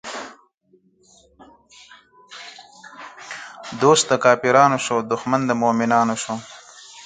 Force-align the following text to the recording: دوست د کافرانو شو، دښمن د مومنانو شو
دوست 3.81 4.05
د 4.09 4.11
کافرانو 4.23 4.77
شو، 4.85 4.97
دښمن 5.11 5.41
د 5.45 5.51
مومنانو 5.61 6.15
شو 6.23 6.35